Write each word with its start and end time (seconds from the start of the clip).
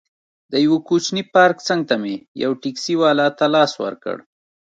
د 0.51 0.53
یوه 0.65 0.79
کوچني 0.87 1.23
پارک 1.33 1.57
څنګ 1.67 1.81
ته 1.89 1.95
مې 2.01 2.15
یو 2.43 2.51
ټکسي 2.61 2.95
والا 3.01 3.27
ته 3.37 3.45
لاس 3.55 3.71
ورکړ. 3.83 4.17